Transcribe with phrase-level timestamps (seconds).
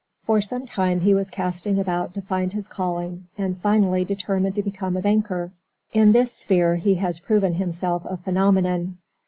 [0.23, 4.63] For some time he was casting about to find his calling, and finally determined to
[4.63, 5.51] become a banker.
[5.93, 8.97] In this sphere he has proven himself a phenomenon.